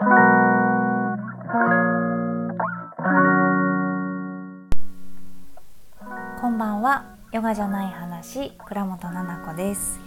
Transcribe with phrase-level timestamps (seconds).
[0.00, 0.04] こ
[6.48, 7.16] んばんは。
[7.32, 9.98] ヨガじゃない話倉本々子です、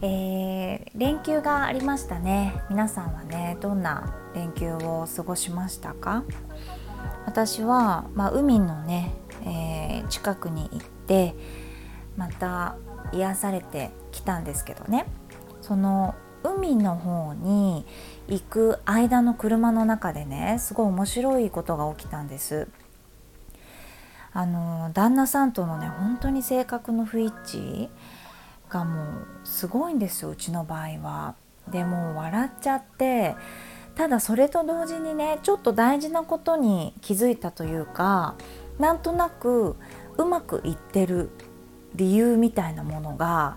[0.00, 2.54] えー、連休がありましたね。
[2.70, 6.24] 皆さんはねどんな連休を過ごしましたか？
[7.26, 9.12] 私は、まあ、海のね、
[9.42, 11.34] えー、近くに行って
[12.16, 12.76] また
[13.12, 15.04] 癒されてきたんですけどね。
[15.60, 17.84] その海の方に
[18.28, 22.68] 行く間の車の中でねすごい面白いことが起きたんです。
[24.32, 27.88] あの旦那さんとのね本当に性格の不一致
[28.68, 29.06] がもう
[29.44, 31.34] すごいんですようちの場合は。
[31.70, 33.34] でもう笑っちゃって
[33.94, 38.34] ただそれと同時にねちょっと大事なことに気づいたというか
[38.78, 39.76] なんとなく
[40.18, 41.30] うまくいってる
[41.94, 43.56] 理由みたいなものが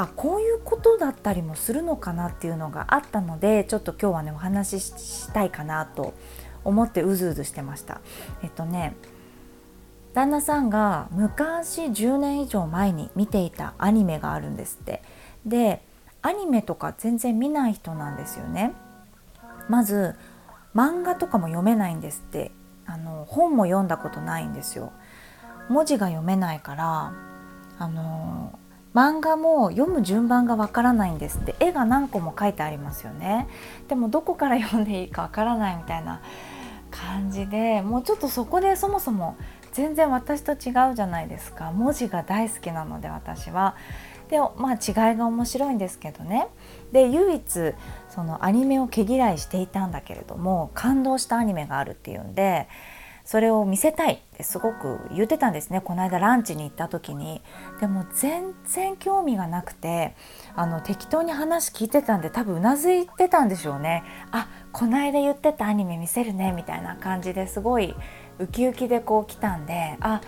[0.00, 6.14] あこういうことだったりもするのかなっていうのがあったのでちょっと今日はねお話ししたいかなと
[6.62, 8.00] 思ってうずうずしてました。
[8.42, 8.94] えっとね
[10.14, 15.02] 旦那さんが昔10年以上前に見ていたアニメがあるんですって。
[15.44, 15.82] で
[16.22, 18.74] アニメとか全然見ない人なんですよね。
[19.68, 20.14] まず
[20.76, 22.52] 漫画とかも読めないんですって。
[22.90, 24.92] あの本も読んだことないんですよ。
[25.68, 27.12] 文字が読めないから
[27.78, 28.58] あの
[28.94, 31.54] 漫画も読む順番がわからないんですって。
[31.60, 33.46] 絵が何個も書いてありますよね。
[33.88, 36.20] でもどこから読んでいいかわからないみたいな
[36.90, 39.36] 感じでもうちょっとそこでそもそも
[39.72, 41.70] 全然私と違うじゃないですか。
[41.72, 43.76] 文字が大好きなので私は。
[44.28, 46.48] でまあ違いが面白いんですけどね。
[46.92, 47.74] で唯一
[48.08, 52.68] そのアニメを毛嫌いしていたんだけれども感動したアニメがあるっていうんで
[53.30, 55.82] それを見せたいってすごく言ってたんですね。
[55.82, 57.42] この間ランチに行った時に。
[57.78, 60.16] でも全然興味がなくて
[60.56, 64.02] あの適当に話聞いてたんで多分うなずいてたんでしょうね。
[64.30, 67.94] あこの間言ってたアニメ見せるねみたいな感じですごい
[68.38, 70.22] ウキウキでこう来たんであ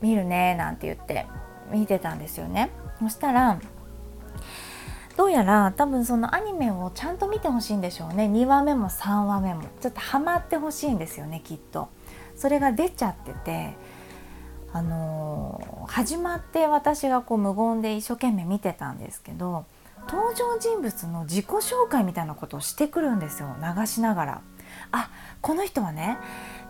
[0.00, 1.26] 見るねなんて言って
[1.70, 2.70] 見てたんですよね。
[2.98, 3.60] そしたら
[5.18, 8.24] どうやら多分そのアニメをちゃんと見てほしいんでしょうね。
[8.24, 9.64] 2話目も3話目も。
[9.82, 11.90] ちょっとハマってほしいんですよねきっと。
[12.36, 13.76] それが出ちゃってて
[14.72, 19.64] あの、始まって私がこう無言で一生懸命見てたんですけど
[20.08, 24.40] 登場人物の自己紹介みたいなことをしてくるんですよ流しながら。
[24.92, 25.10] あ
[25.40, 26.18] この人はね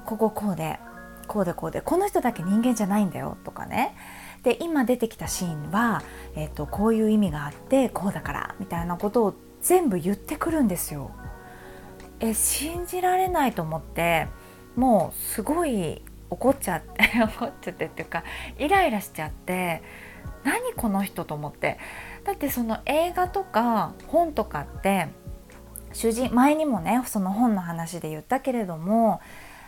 [0.05, 0.78] こここうで
[1.26, 3.97] こうでこうでこの人だけ人間じゃないんだよとかね
[4.43, 6.03] で今出てきたシーンは、
[6.37, 11.10] えーと、こういう意味があってこうだからみたいなことを全部言ってくるんですよ。
[12.21, 14.28] え信じられないと思って
[14.76, 18.22] もうすごい怒っちゃって 怒っちゃってっていうか
[18.59, 19.82] イライラしちゃって
[20.44, 21.78] 何この人と思って。
[22.25, 25.09] だってその映画とか本とかって
[25.92, 29.20] 主人前にもねその本の話で言ったけれども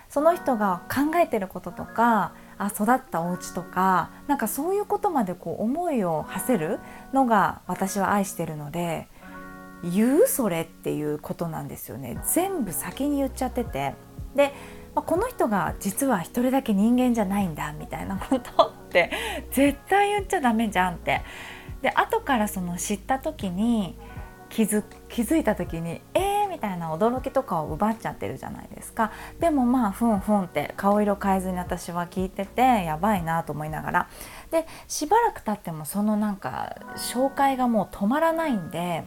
[0.08, 6.80] その人が考えてることとかあ育ったお家とかなんかそういうことまでこう思いを馳せる
[7.12, 9.06] のが私は愛してるので
[9.84, 12.18] 言うそれっていうことなんですよね。
[12.26, 13.94] 全部先に言っちゃってて。
[14.34, 14.52] で、
[15.02, 19.10] この人が実は一人だけ人間じゃないんだみたいなことって
[19.52, 21.22] 絶対言っちゃダメじゃんって。
[21.82, 23.96] で後からその知った時に
[24.48, 29.12] 気づ気づいた時にえーみたいな驚きとかを奪っちゃってるじゃないですか。
[29.38, 34.08] でもまあふんふんって顔色変えずに私は聞いててやばいなと思いながら。
[34.50, 39.04] でしばらく経ってもそのなんか紹介がもう止まらないんで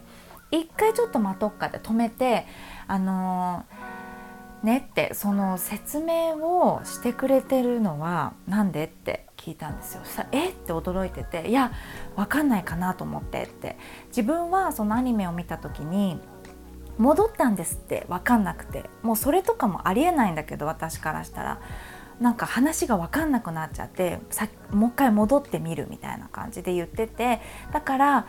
[0.50, 2.46] 一回ちょっと待とっかで止めて
[2.86, 3.81] あのー、
[4.62, 10.02] ねってその説明をしてくれてるのは何でって聞いたんですよ。
[10.04, 10.50] そしたら「え？
[10.50, 11.72] っ?」て驚いてて「いや
[12.16, 13.76] 分かんないかなと思って」って。
[14.08, 16.20] 自分はそのアニメを見た時に
[16.98, 18.88] 戻ったんですって分かんなくて。
[19.02, 21.58] もうそれとかもありえないんだけど私からしたら。
[22.20, 27.40] なんか話が分かんなくなっちゃってさもう一回戻ってみるみたいな感じで言ってて。
[27.72, 28.26] だから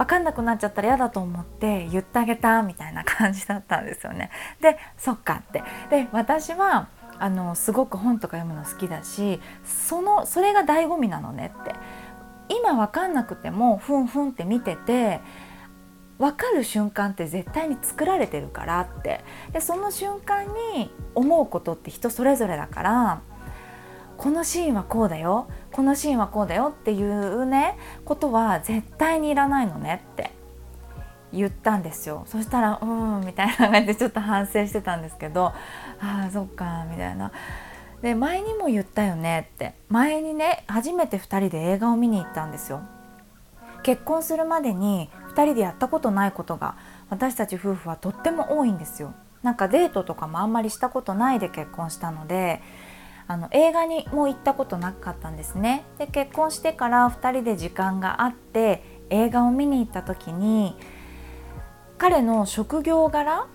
[0.00, 4.30] 分かんなくなっちゃったら嫌だと思って言ってあげたみたいな感じだったんですよね。
[4.62, 5.62] でそっかって。
[5.90, 6.88] で私は
[7.18, 11.74] あのすごく本とか読むの好きだしそのそれが醍醐味なのねって。
[12.48, 15.20] 今分かんなくてもふんふんって見てて
[16.18, 19.22] 分かる瞬間って絶対に作られてるからって。
[19.52, 23.20] でその瞬間に思うことって人それぞれだから
[24.20, 30.30] このシーンはこうだよこのシーンはこうだよっていうねことは絶対にいらないのねって
[31.32, 35.46] 言ったんですよそしたら「うん」みたいな感じでちょっと反省してたんですけど
[36.02, 37.32] 「ああそっか」みたいな。
[38.02, 42.80] で前にも言ったよねって前にね初めて2人で映画を見に行ったんですよ。
[43.82, 46.76] 結婚するまでに2人でやったことないことが
[47.08, 52.60] 私たち夫婦はとっても多いんですよなんかデートとかもあんまりしたことないで結婚したので
[53.30, 55.84] あの映画にも行ったことなかったんですね。
[55.98, 60.74] で結婚してから2人で時間があって映画を見に行った時に
[61.96, 63.46] 彼の職業柄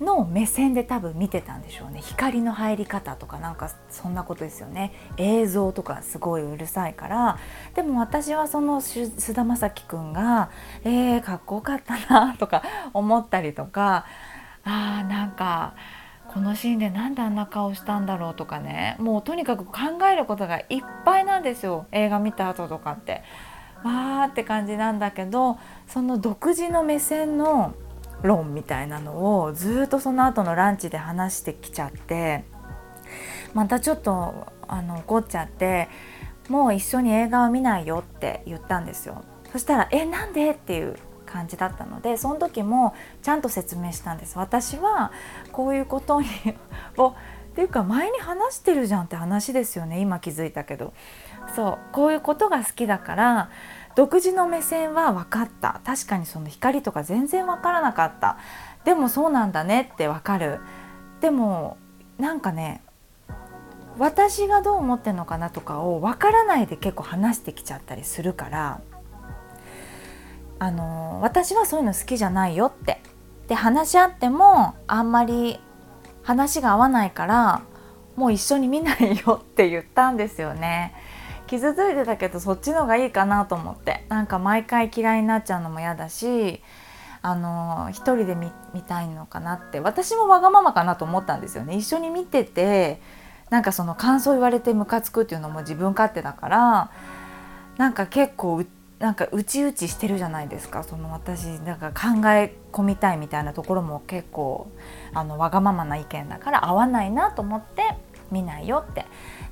[0.00, 2.00] の目線で多分見てたんでしょうね。
[2.00, 4.92] 光の入り方とかなんかそんなことですよね。
[5.16, 7.38] 映像とかすごいうるさいから。
[7.74, 10.50] でも私はその菅田将暉くんが
[10.84, 14.06] えー、かっこよかったなとか思ったりとか
[14.62, 15.74] あーなんか
[16.34, 19.72] このシーンで何であんな顔したんだろうとかねもうとにかく考
[20.12, 23.22] えることがいっぱいなんですよ映画見た後とかって。
[23.84, 27.74] わーって感じなんだけどその独自の目線の
[28.22, 32.44] 論みたいなのをずっとその後のランチで話してきちゃって
[33.52, 35.90] またちょっとあの怒っちゃって
[36.48, 39.22] もう一緒に映画を見ないよって言ったんですよ
[39.52, 40.96] そしたら「えなんで?」っていう
[41.34, 44.38] 感じだったのでその時もちゃんと説明したんです。
[44.38, 45.10] 私は
[45.50, 46.28] こういうことに
[46.96, 47.14] をっ
[47.56, 50.00] ていうか前に話してるじゃんって話ですよね。
[50.00, 50.92] 今気づいたけど。
[51.56, 51.78] そう。
[51.92, 53.50] こういうことが好きだから
[53.96, 55.80] 独自の目線は分かった。
[55.84, 58.38] 確かにその光とか全然分からなかった。
[58.84, 60.60] でもそうなんだねって分かる。
[61.20, 61.76] でも
[62.18, 62.80] なんかね
[63.98, 68.80] 私がどう思ってるのかなとかを分からないで結構話してきちゃったりするから
[70.58, 73.00] あの私はそういうの好きじゃないよって。
[73.48, 75.60] で話し合ってもあんまり
[76.22, 77.62] 話が合わないから
[78.16, 80.94] もう一緒に見ないよって言ったんですよね。
[81.46, 84.06] 傷ついてたけどそっちの方がいいかなと思って。
[84.08, 86.62] なんか毎回嫌いになっちゃうのも嫌だし
[87.20, 88.50] あの一人で見
[88.82, 89.80] たいのかなって。
[89.80, 91.76] 私もわがままかなと思ったんですよね。
[91.76, 93.02] 一緒に見てて
[93.50, 96.90] なんかその感想言われてムカつくっていうのも自分勝手だから
[97.76, 98.66] なんか結構う
[99.04, 100.82] なんかうちうちしてるじゃないですか。
[100.82, 104.66] その私なんか考え込みたいみたいなところも結構
[105.12, 107.82] あのわがままな意見だから合わないなと思って
[108.30, 109.04] 見ないよって。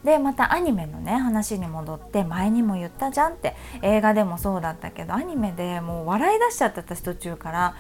[0.05, 3.55] でまたアニメのね話に戻って前にも言ったじゃんって。
[3.83, 7.75] 映画でもそうだったけどアニメでもう笑い出しちゃって私途中から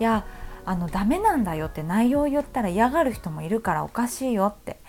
[0.00, 0.24] いや
[0.64, 4.80] あのダメなんだよって内容を言ったら嫌がる人もいるからおかしいよって。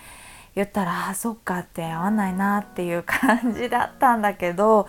[0.56, 4.88] 言ったらあそっかって合わないなっていう感じだったんだけど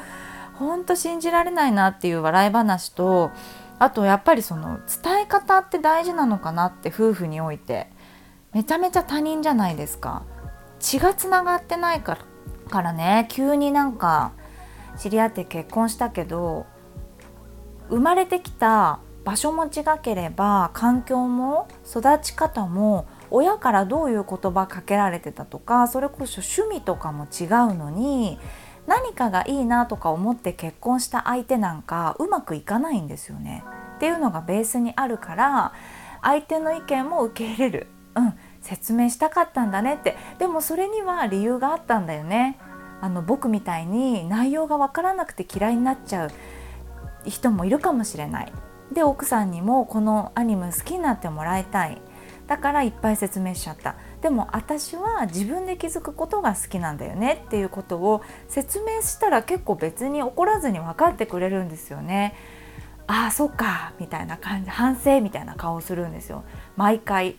[0.60, 3.30] ほんと信じられないなっていう笑い話と
[3.78, 7.88] あとやっぱりその伝え方って大事なのかなって夫婦において
[8.52, 10.24] めちゃめちゃ他人じゃないですか。
[10.78, 12.20] 血がつながってないから
[12.68, 13.26] からね。
[13.30, 14.32] 急になんか
[14.98, 16.66] 知り合って結婚したけど
[17.88, 19.70] 生まれてきた場所も違
[20.02, 28.38] ければ環境も育ち方も親からどういう言葉かけられてたとかそれこそ趣味とかも違うのに
[28.90, 33.62] 何かがいいなとか思って結婚した相手なんかうまくいかないんですよね。
[33.94, 35.72] っていうのがベースにあるから
[36.22, 40.16] 相手の意見も受け入れる、うん、説明したかったんだねって。
[40.40, 42.58] でもそれには理由があったんだよね。
[43.00, 46.30] あの僕みたいに内容が分からなくて嫌いになっちゃう
[47.24, 48.52] 人もいるかもしれない。
[48.92, 52.02] で奥さんにもこのアニメ好きになってもらいたい。
[52.48, 53.94] だからいっぱい説明しちゃった。
[54.22, 62.34] でも私は自分で気づくことが好きなんだよねっていうことを説明したら結構別に怒らずに分かってくれるんですよね。
[63.06, 66.44] ああそっかみたいな感じ反省みたいな顔をするんですよ。
[66.76, 67.36] 毎回。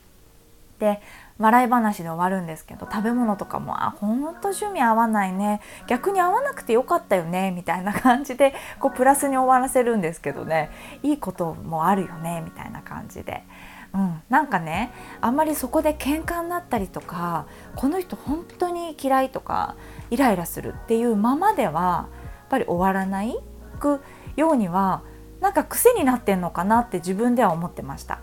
[0.80, 1.00] で
[1.38, 5.62] 笑い話で終わるんですけど食べ物とかも「あほんと趣味合わないね。
[5.88, 10.72] 逆に合わなくてよかったよね」みたいな感じでこうプラスに終わらせるんですけどね。
[11.03, 13.44] いいこともあるよねみたいな感じで。
[13.93, 19.75] うん、なんかねあんまりそこで喧嘩になったりとかこの人本当に嫌いとか
[20.10, 23.38] イライラするっていうままではやっぱり終わらない
[23.79, 24.01] く
[24.38, 25.03] ようには
[25.41, 28.19] なんか癖になってんのかなって自分では思ってました。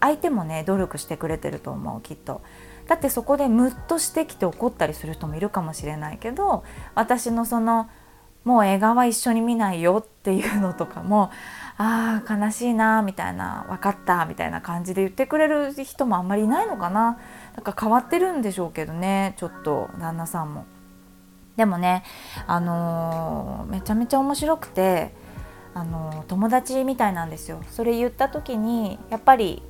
[0.00, 2.42] 相手もね努力してくれてると思うきっと。
[2.86, 7.88] だってそこでムッとしてきて怒ったりする人もいるかもしれないけど私のその
[8.44, 11.30] もう映画は一緒に見ないよっていうのとかも
[11.76, 17.18] あー悲しいなみたいな分かったみたいな感じで言ってくれる人もあんまりいないのかな
[17.56, 20.66] だか変わってるんでしょうけどねちょっと旦那さんも。
[21.56, 22.02] でもね
[22.46, 25.14] あのー、めちゃめちゃ面白くて、
[25.72, 27.62] あのー、友達みたいなんですよ。
[27.70, 29.62] それ言った時にやっぱり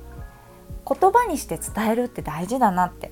[0.87, 3.11] 言葉にして伝えるって大事だなって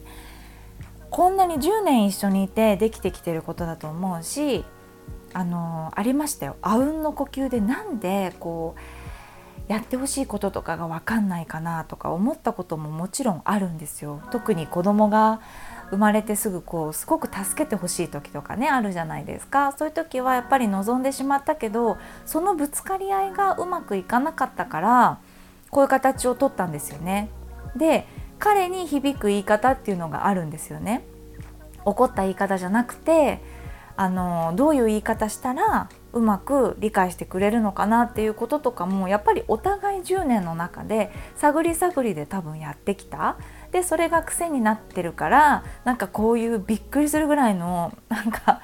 [1.10, 4.66] こんなに10年一緒にいてできてきてることだと思うし
[5.34, 8.80] あのありましたよあうんの呼吸でなんでこう
[9.68, 14.22] やってほしいこととかが分かんないかなとか思ったことももちろんあるんですよ。
[14.30, 15.40] 特に子供が
[15.90, 25.20] 生まれてすぐこうすごく助けてほしい時とかねあるじゃないですかそういう時はやっぱり望んでしまったけどそのぶつかり合いがうまくいかなかったから
[25.70, 27.30] こういう形をとったんですよね。
[27.75, 28.08] で
[28.40, 31.06] 彼に響く言い方っていうのがあるんですよね。
[31.86, 33.42] 怒った言い方じゃなくて
[33.96, 43.38] あのどういう言い方したらうまく理解してくれるのかなっていうこととかもやっぱりお互い10年の中で探り探りで多分やってきた。
[43.72, 48.62] でそれが癖になってるからなんかこういうびっくりするぐらいのなんか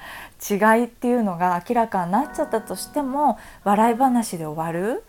[0.48, 5.02] 違いっていうのが明らかになっちゃったとしても笑い話で終わる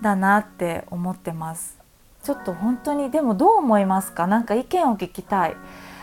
[0.00, 1.78] だなって思ってます。
[2.22, 4.26] ちょっと本当にでもどう思いますか？
[4.26, 5.56] なんか意見を聞きたい。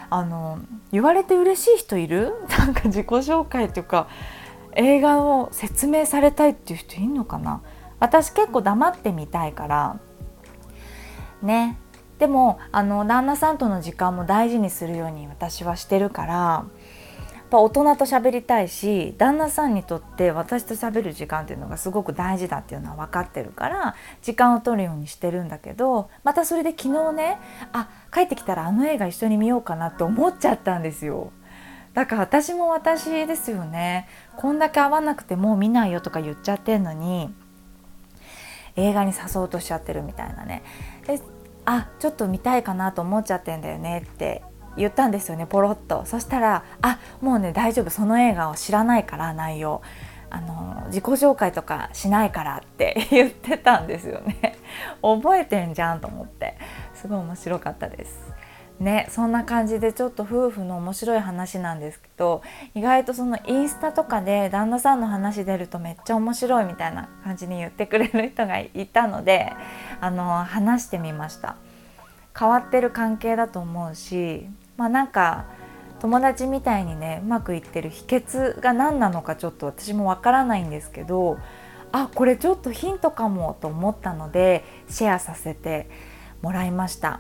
[0.10, 0.60] あの
[0.92, 2.34] 言われて嬉しい人いる？
[2.58, 4.08] なんか自己紹介っていうか
[4.74, 7.62] 映画を説明されたいっていう人いるのかな？
[8.00, 10.00] 私結構黙ってみたいから。
[11.42, 11.78] ね。
[12.20, 16.66] でもあの旦那さんとの時間も大事にするように私はしてるからや
[17.44, 27.40] っぱ大人と喋りたいし旦那さんにとって私と喋る時間っていうのがすごく大事だっていうのは分かってるから時間を取るようにしてるんだけどまたそれで昨日ね
[27.72, 27.88] あ
[28.18, 31.32] 帰ってきたらあの映画一緒に見ようかなって思っちゃったんですよ。
[31.94, 34.08] だから私も私ですよね。
[34.36, 37.32] こんだけ会わなくてもう見ないよとか言っちゃってんのに
[38.76, 40.64] 映画に誘おうとしちゃってるみたいなね。
[41.06, 41.22] で
[41.66, 44.42] あちょっと見たいかなと思っちゃってんだよねって
[44.78, 46.04] 言ったんですよねポロッと。
[46.06, 49.84] そしたら「あもうね大丈夫その映画を知らないから内容。
[50.30, 54.58] あの自己紹介とかしないから」って 言ってたんですよね。
[55.02, 56.58] 覚えてんじゃんと思って。
[57.02, 58.34] すごい面白かったです。
[58.80, 62.44] ねそんな感じでちょっと夫婦の面白い話なんですけど
[62.76, 69.52] 意外とそのインスタとかで旦那さんの話出るとめっちゃ面白いみたいな感じに言ってくれる人がいたので
[70.00, 71.56] あの話してみました。
[72.38, 74.46] 変わってる関係だと思うし
[74.78, 75.46] まあなんか
[76.00, 81.40] 友達みたいにねうまくいってる秘訣が何なのかちょっと私もわからないんですけど
[81.92, 85.90] あこれちょっとヒントかもと思ったのでシェアさせて
[86.42, 87.20] もらいました。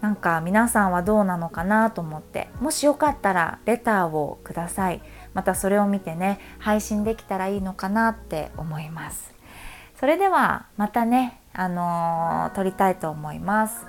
[0.00, 2.48] なんか皆さんはどうなのかなと思って。
[2.60, 5.00] もしよかったらレターをください。
[5.32, 9.32] またそれを見てね配信できたらいいのかなって思います。
[9.98, 13.86] それではまたねあのー、撮りたいと思います。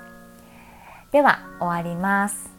[1.12, 2.50] では終わります。